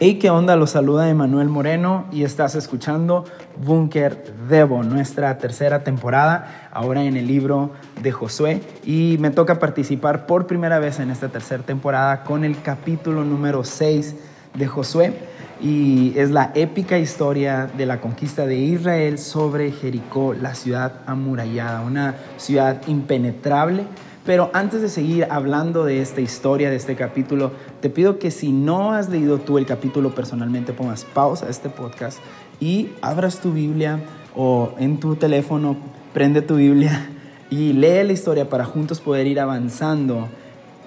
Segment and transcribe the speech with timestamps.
[0.00, 0.54] Hey, ¿qué onda?
[0.54, 3.24] Los saluda Emanuel Moreno y estás escuchando
[3.56, 8.60] Bunker Debo, nuestra tercera temporada, ahora en el libro de Josué.
[8.84, 13.64] Y me toca participar por primera vez en esta tercera temporada con el capítulo número
[13.64, 14.14] 6
[14.54, 15.14] de Josué.
[15.60, 21.80] Y es la épica historia de la conquista de Israel sobre Jericó, la ciudad amurallada,
[21.80, 23.82] una ciudad impenetrable
[24.28, 27.50] pero antes de seguir hablando de esta historia, de este capítulo,
[27.80, 31.70] te pido que si no has leído tú el capítulo personalmente, pongas pausa a este
[31.70, 32.18] podcast
[32.60, 34.00] y abras tu Biblia
[34.36, 35.78] o en tu teléfono,
[36.12, 37.08] prende tu Biblia
[37.50, 40.28] y lee la historia para juntos poder ir avanzando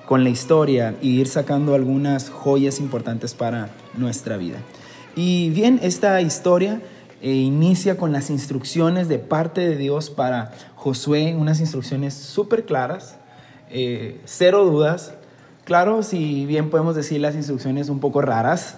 [0.05, 4.59] con la historia y ir sacando algunas joyas importantes para nuestra vida.
[5.16, 6.80] Y bien, esta historia
[7.23, 13.17] eh, inicia con las instrucciones de parte de Dios para Josué, unas instrucciones súper claras
[13.71, 15.13] eh, cero dudas.
[15.63, 18.78] Claro, si bien podemos decir las instrucciones un poco raras,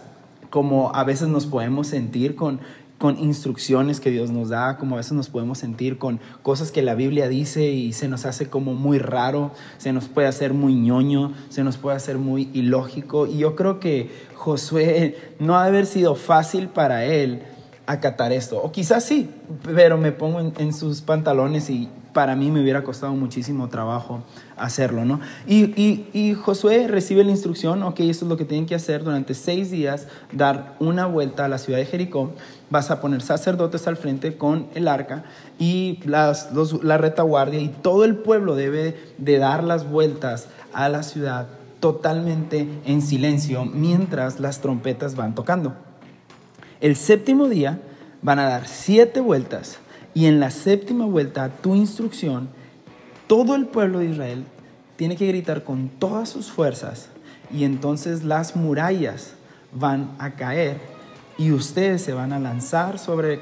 [0.50, 2.60] como a veces nos podemos sentir con,
[3.00, 6.82] con instrucciones que Dios nos da, como a veces nos podemos sentir con cosas que
[6.82, 10.76] la Biblia dice y se nos hace como muy raro, se nos puede hacer muy
[10.76, 13.26] ñoño, se nos puede hacer muy ilógico.
[13.26, 17.42] Y yo creo que Josué no ha de haber sido fácil para él
[17.88, 18.62] acatar esto.
[18.62, 19.30] O quizás sí,
[19.64, 24.22] pero me pongo en sus pantalones y para mí me hubiera costado muchísimo trabajo
[24.56, 25.20] hacerlo, ¿no?
[25.48, 29.72] Y, Josué recibe la instrucción, ok, esto es lo que tienen que hacer durante seis
[29.72, 32.32] días, dar una vuelta a la ciudad de Jericó,
[32.70, 35.24] vas a poner sacerdotes al frente con el arca
[35.60, 36.50] y las,
[36.84, 41.48] la retaguardia y todo el pueblo debe de dar las vueltas a la ciudad
[41.80, 45.74] totalmente en silencio mientras las trompetas van tocando.
[46.80, 47.80] El séptimo día
[48.22, 49.80] van a dar siete vueltas
[50.14, 52.50] y en la séptima vuelta, tu instrucción,
[53.28, 54.46] todo el pueblo de Israel
[54.96, 57.10] tiene que gritar con todas sus fuerzas
[57.52, 59.34] y entonces las murallas
[59.72, 60.80] van a caer
[61.38, 63.40] y ustedes se van a lanzar sobre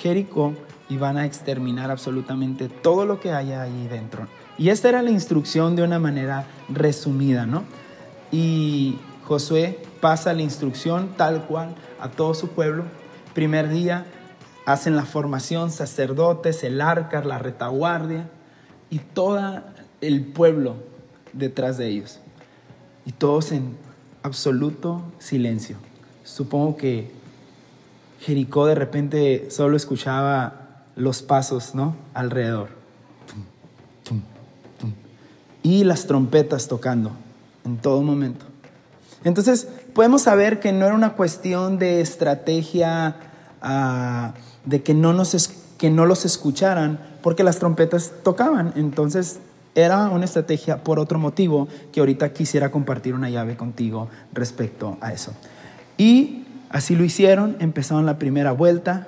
[0.00, 0.54] Jericó
[0.88, 4.26] y van a exterminar absolutamente todo lo que haya ahí dentro.
[4.56, 7.64] Y esta era la instrucción de una manera resumida, ¿no?
[8.30, 12.84] Y Josué pasa la instrucción tal cual a todo su pueblo.
[13.34, 14.06] Primer día,
[14.66, 18.28] hacen la formación, sacerdotes, el arca, la retaguardia
[18.90, 19.62] y todo
[20.00, 20.76] el pueblo
[21.32, 22.20] detrás de ellos.
[23.06, 23.76] Y todos en
[24.22, 25.76] absoluto silencio.
[26.24, 27.10] Supongo que
[28.20, 31.96] Jericó de repente solo escuchaba los pasos, ¿no?
[32.14, 32.70] Alrededor.
[35.62, 37.12] Y las trompetas tocando
[37.64, 38.44] en todo momento.
[39.24, 43.16] Entonces, podemos saber que no era una cuestión de estrategia
[43.62, 45.34] ah, de que no, nos,
[45.80, 48.72] los escucharan porque las trompetas tocaban.
[48.76, 49.40] Entonces
[49.74, 55.12] era una estrategia por otro motivo que ahorita quisiera compartir una llave contigo respecto a
[55.12, 55.32] eso.
[55.96, 59.06] Y así lo hicieron, empezaron la primera vuelta,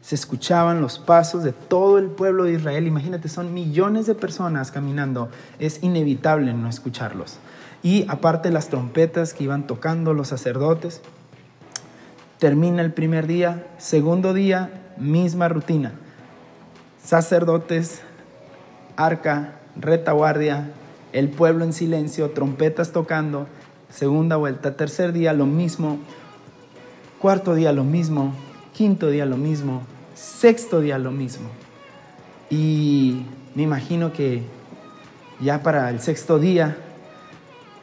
[0.00, 2.86] se escuchaban los pasos de todo el pueblo de Israel.
[2.86, 7.38] Imagínate, son millones de personas caminando, es inevitable no escucharlos.
[7.82, 11.00] Y aparte las trompetas que iban tocando los sacerdotes,
[12.38, 15.92] termina el primer día, segundo día, misma rutina.
[17.02, 18.02] Sacerdotes,
[18.96, 20.70] arca, retaguardia,
[21.12, 23.46] el pueblo en silencio, trompetas tocando,
[23.90, 25.98] segunda vuelta, tercer día lo mismo,
[27.18, 28.34] cuarto día lo mismo,
[28.72, 29.82] quinto día lo mismo,
[30.14, 31.48] sexto día lo mismo.
[32.50, 34.42] Y me imagino que
[35.40, 36.76] ya para el sexto día,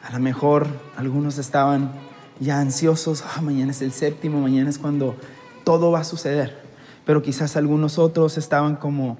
[0.02, 1.92] a lo mejor algunos estaban
[2.40, 5.16] ya ansiosos, ah, mañana es el séptimo, mañana es cuando
[5.64, 6.61] todo va a suceder.
[7.04, 9.18] Pero quizás algunos otros estaban como,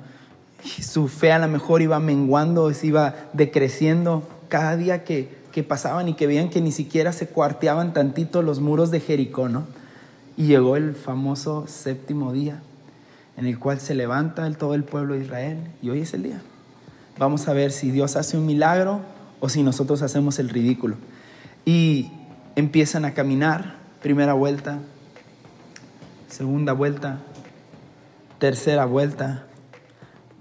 [0.64, 6.14] su fe a lo mejor iba menguando, iba decreciendo cada día que, que pasaban y
[6.14, 9.64] que veían que ni siquiera se cuarteaban tantito los muros de Jericó, ¿no?
[10.36, 12.60] Y llegó el famoso séptimo día,
[13.36, 16.40] en el cual se levanta todo el pueblo de Israel, y hoy es el día.
[17.18, 19.00] Vamos a ver si Dios hace un milagro
[19.40, 20.96] o si nosotros hacemos el ridículo.
[21.64, 22.10] Y
[22.56, 24.78] empiezan a caminar, primera vuelta,
[26.28, 27.20] segunda vuelta,
[28.42, 29.46] tercera vuelta,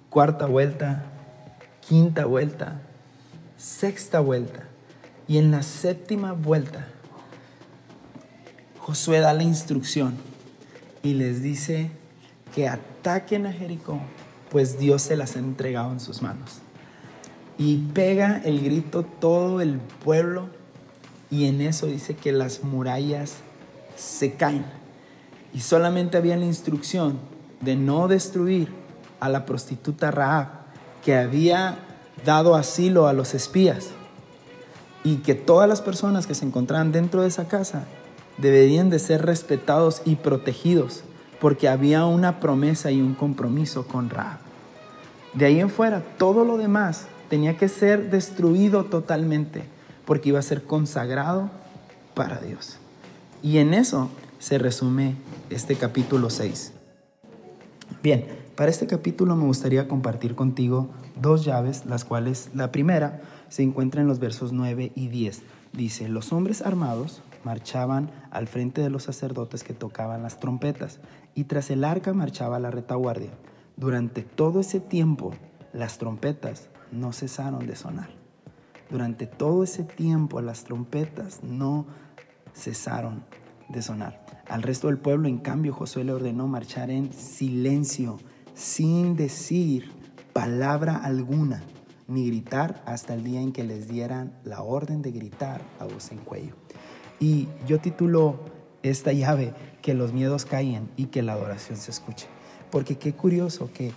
[0.10, 1.04] cuarta vuelta,
[1.88, 2.82] quinta vuelta,
[3.58, 4.64] sexta vuelta.
[5.28, 6.88] Y en la séptima vuelta,
[8.80, 10.16] Josué da la instrucción
[11.04, 11.92] y les dice
[12.56, 14.02] que ataquen a Jericó,
[14.50, 16.58] pues Dios se las ha entregado en sus manos.
[17.60, 20.50] Y pega el grito todo el pueblo
[21.30, 23.36] y en eso dice que las murallas
[23.96, 24.66] se caen.
[25.54, 27.20] Y solamente había la instrucción
[27.62, 28.70] de no destruir
[29.20, 30.48] a la prostituta Raab,
[31.04, 31.80] que había
[32.26, 33.90] dado asilo a los espías,
[35.04, 37.86] y que todas las personas que se encontraban dentro de esa casa
[38.38, 41.04] deberían de ser respetados y protegidos
[41.40, 44.40] porque había una promesa y un compromiso con Ra.
[45.34, 49.64] De ahí en fuera, todo lo demás tenía que ser destruido totalmente
[50.06, 51.50] porque iba a ser consagrado
[52.14, 52.78] para Dios.
[53.42, 55.16] Y en eso se resume
[55.50, 56.74] este capítulo 6.
[58.04, 60.90] Bien, para este capítulo me gustaría compartir contigo
[61.22, 65.44] dos llaves, las cuales la primera se encuentra en los versos 9 y 10.
[65.74, 71.00] Dice, los hombres armados marchaban al frente de los sacerdotes que tocaban las trompetas
[71.36, 73.32] y tras el arca marchaba la retaguardia.
[73.78, 75.34] Durante todo ese tiempo
[75.74, 78.10] las trompetas no cesaron de sonar.
[78.90, 81.86] Durante todo ese tiempo las trompetas no
[82.54, 83.24] cesaron
[83.70, 84.21] de sonar.
[84.52, 88.18] Al resto del pueblo, en cambio, Josué le ordenó marchar en silencio,
[88.54, 89.94] sin decir
[90.34, 91.64] palabra alguna,
[92.10, 96.12] ni gritar hasta el día en que les dieran la orden de gritar a voz
[96.12, 96.54] en cuello.
[97.18, 98.42] Y yo titulo
[98.84, 102.28] esta llave que los miedos callen y que la adoración se escuche.
[102.72, 103.94] Porque qué curioso que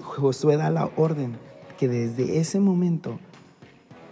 [0.00, 1.36] Josué da la orden
[1.78, 3.20] que desde ese momento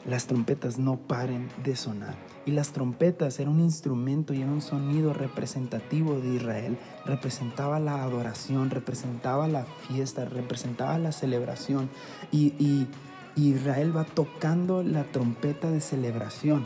[0.07, 2.15] las trompetas no paren de sonar.
[2.45, 6.79] Y las trompetas eran un instrumento y era un sonido representativo de Israel.
[7.05, 11.89] Representaba la adoración, representaba la fiesta, representaba la celebración.
[12.31, 12.87] Y,
[13.35, 16.65] Israel va tocando la trompeta de celebración.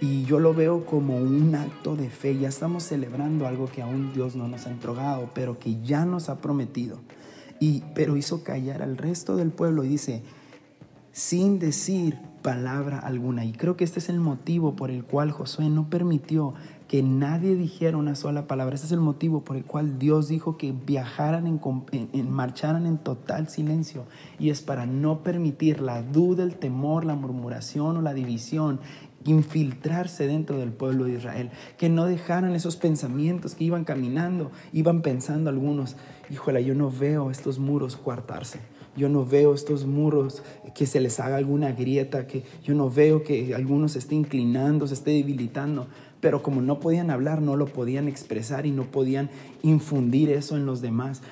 [0.00, 2.36] Y yo lo veo como un acto de fe.
[2.36, 6.28] Ya estamos celebrando algo que aún Dios no nos ha entregado, pero que ya nos
[6.28, 6.98] ha prometido.
[7.60, 10.24] Y, pero hizo callar al resto del pueblo y dice,
[11.12, 13.44] sin decir palabra alguna.
[13.44, 16.54] Y creo que este es el motivo por el cual Josué no permitió
[16.88, 18.74] que nadie dijera una sola palabra.
[18.74, 23.48] Este es el motivo por el cual Dios dijo que viajaran, en, marcharan en total
[23.48, 24.04] silencio.
[24.38, 28.80] Y es para no permitir la duda, el temor, la murmuración o la división
[29.24, 35.02] infiltrarse dentro del pueblo de Israel, que no dejaran esos pensamientos que iban caminando, iban
[35.02, 35.96] pensando algunos,
[36.30, 38.60] híjole, yo no veo estos muros cuartarse
[38.96, 40.42] yo no veo estos muros
[40.74, 44.86] que se les haga alguna grieta, que yo no veo que algunos se esté inclinando,
[44.86, 45.86] se esté debilitando.
[46.20, 49.30] Pero como no podían hablar, no lo podían expresar y no podían
[49.62, 51.22] infundir eso en los demás.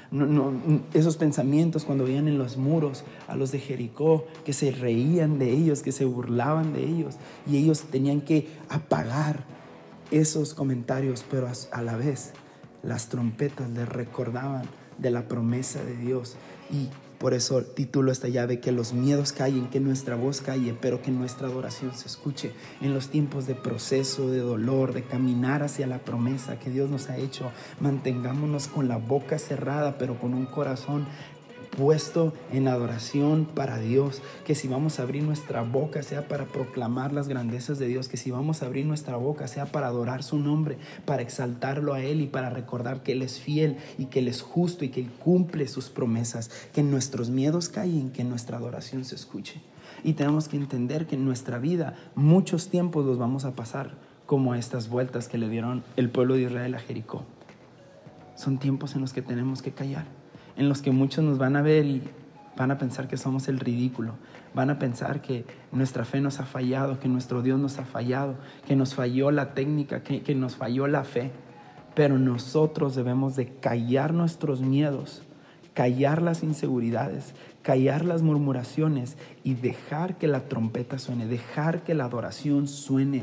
[0.94, 5.50] Esos pensamientos cuando veían en los muros a los de Jericó, que se reían de
[5.52, 7.16] ellos, que se burlaban de ellos.
[7.46, 9.44] Y ellos tenían que apagar
[10.10, 12.32] esos comentarios, pero a la vez
[12.82, 14.62] las trompetas les recordaban
[14.96, 16.36] de la promesa de Dios.
[16.70, 16.88] Y
[17.18, 21.10] por eso titulo esta llave, que los miedos callen, que nuestra voz calle, pero que
[21.10, 25.98] nuestra adoración se escuche en los tiempos de proceso, de dolor, de caminar hacia la
[25.98, 27.50] promesa que Dios nos ha hecho.
[27.80, 31.06] Mantengámonos con la boca cerrada, pero con un corazón
[31.76, 37.12] puesto en adoración para Dios, que si vamos a abrir nuestra boca sea para proclamar
[37.12, 40.38] las grandezas de Dios, que si vamos a abrir nuestra boca sea para adorar su
[40.38, 44.28] nombre, para exaltarlo a Él y para recordar que Él es fiel y que Él
[44.28, 49.04] es justo y que Él cumple sus promesas, que nuestros miedos callen, que nuestra adoración
[49.04, 49.60] se escuche.
[50.04, 53.92] Y tenemos que entender que en nuestra vida muchos tiempos los vamos a pasar
[54.26, 57.24] como estas vueltas que le dieron el pueblo de Israel a Jericó.
[58.36, 60.17] Son tiempos en los que tenemos que callar
[60.58, 62.02] en los que muchos nos van a ver y
[62.56, 64.14] van a pensar que somos el ridículo,
[64.54, 68.34] van a pensar que nuestra fe nos ha fallado, que nuestro Dios nos ha fallado,
[68.66, 71.30] que nos falló la técnica, que, que nos falló la fe.
[71.94, 75.22] Pero nosotros debemos de callar nuestros miedos,
[75.74, 82.04] callar las inseguridades, callar las murmuraciones y dejar que la trompeta suene, dejar que la
[82.04, 83.22] adoración suene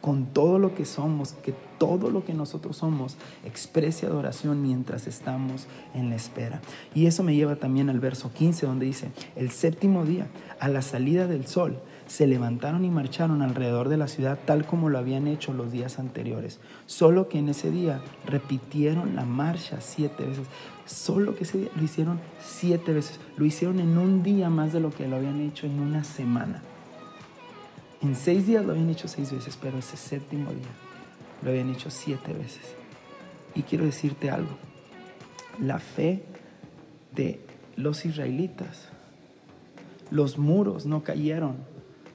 [0.00, 5.66] con todo lo que somos, que todo lo que nosotros somos exprese adoración mientras estamos
[5.94, 6.60] en la espera.
[6.94, 10.28] Y eso me lleva también al verso 15 donde dice, el séptimo día,
[10.60, 14.88] a la salida del sol, se levantaron y marcharon alrededor de la ciudad tal como
[14.88, 16.58] lo habían hecho los días anteriores.
[16.86, 20.46] Solo que en ese día repitieron la marcha siete veces.
[20.86, 23.20] Solo que ese día lo hicieron siete veces.
[23.36, 26.62] Lo hicieron en un día más de lo que lo habían hecho en una semana.
[28.00, 30.68] En seis días lo habían hecho seis veces, pero ese séptimo día
[31.42, 32.62] lo habían hecho siete veces.
[33.54, 34.56] Y quiero decirte algo,
[35.60, 36.22] la fe
[37.12, 37.40] de
[37.76, 38.88] los israelitas,
[40.10, 41.56] los muros no cayeron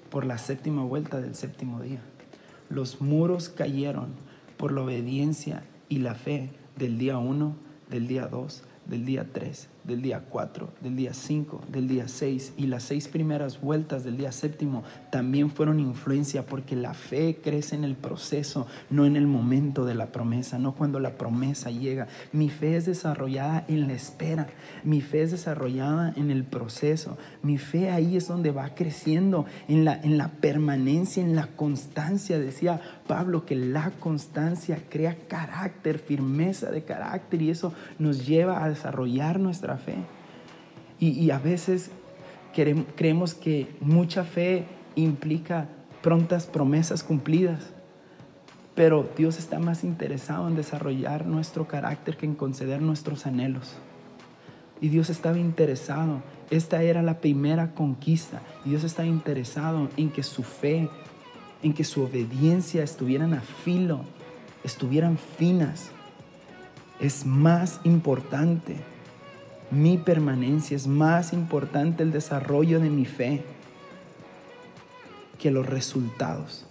[0.10, 2.02] por la séptima vuelta del séptimo día.
[2.70, 4.14] Los muros cayeron
[4.58, 7.56] por la obediencia y la fe del día uno,
[7.90, 12.54] del día dos, del día tres del día 4, del día 5, del día 6
[12.58, 17.76] y las seis primeras vueltas del día séptimo también fueron influencia porque la fe crece
[17.76, 22.08] en el proceso, no en el momento de la promesa, no cuando la promesa llega.
[22.32, 24.48] Mi fe es desarrollada en la espera,
[24.84, 29.86] mi fe es desarrollada en el proceso, mi fe ahí es donde va creciendo, en
[29.86, 32.40] la, en la permanencia, en la constancia.
[32.40, 38.70] Decía Pablo que la constancia crea carácter, firmeza de carácter y eso nos lleva a
[38.70, 39.96] desarrollar nuestra fe.
[41.00, 41.92] Y, a veces
[42.96, 44.66] creemos que mucha fe
[44.96, 45.68] implica
[46.02, 47.74] prontas promesas cumplidas,
[48.76, 53.76] pero Dios está más interesado en desarrollar nuestro carácter que en conceder nuestros anhelos.
[54.80, 60.44] Y Dios estaba interesado, esta era la primera conquista, Dios estaba interesado en que su
[60.44, 60.90] fe,
[61.64, 64.02] en que su obediencia estuvieran a filo,
[64.64, 65.92] estuvieran finas.
[67.00, 68.93] Es más importante
[69.74, 73.44] mi permanencia, es más importante el desarrollo de mi fe
[75.40, 76.66] que los resultados.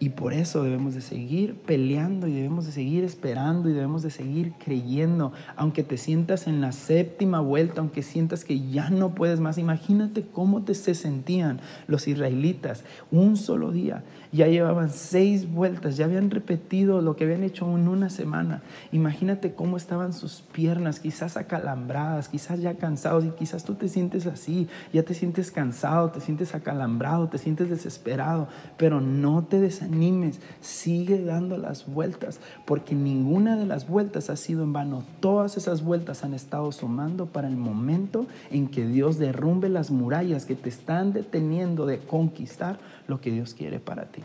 [0.00, 4.10] Y por eso debemos de seguir peleando y debemos de seguir esperando y debemos de
[4.10, 5.32] seguir creyendo.
[5.56, 10.24] Aunque te sientas en la séptima vuelta, aunque sientas que ya no puedes más, imagínate
[10.32, 14.04] cómo te se sentían los israelitas un solo día.
[14.30, 18.62] Ya llevaban seis vueltas, ya habían repetido lo que habían hecho en una semana.
[18.92, 24.26] Imagínate cómo estaban sus piernas, quizás acalambradas, quizás ya cansados y quizás tú te sientes
[24.26, 29.87] así, ya te sientes cansado, te sientes acalambrado, te sientes desesperado, pero no te desanimes
[29.88, 35.02] animes, sigue dando las vueltas, porque ninguna de las vueltas ha sido en vano.
[35.20, 40.44] Todas esas vueltas han estado sumando para el momento en que Dios derrumbe las murallas
[40.44, 44.22] que te están deteniendo de conquistar lo que Dios quiere para ti.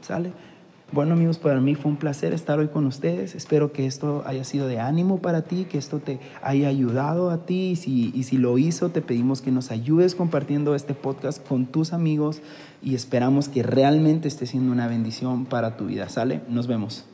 [0.00, 0.32] ¿Sale?
[0.92, 3.34] Bueno amigos, para mí fue un placer estar hoy con ustedes.
[3.34, 7.46] Espero que esto haya sido de ánimo para ti, que esto te haya ayudado a
[7.46, 7.70] ti.
[7.86, 12.42] Y si, lo hizo, te pedimos que nos ayudes compartiendo este podcast con tus amigos
[12.82, 16.10] y esperamos que realmente esté siendo una bendición para tu vida.
[16.10, 16.42] ¿Sale?
[16.46, 17.06] Nos vemos.